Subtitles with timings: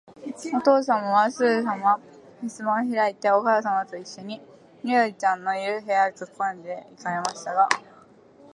[0.57, 1.99] おとうさまは、すぐさま
[2.41, 4.41] ふすまをひらいて、おかあさまといっしょに、
[4.81, 7.69] 緑ちゃんのいる、部屋へかけこんで行かれましたが、